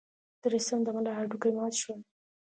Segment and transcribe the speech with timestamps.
[0.41, 1.99] د رستم د ملا هډوکي مات شول.